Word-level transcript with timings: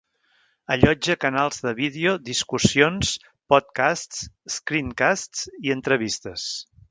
Allotja 0.75 1.15
canals 1.25 1.59
de 1.65 1.73
vídeo, 1.79 2.13
discussions, 2.29 3.11
podcasts, 3.53 4.23
screencasts 4.57 5.45
i 5.69 5.75
entrevistes. 5.79 6.49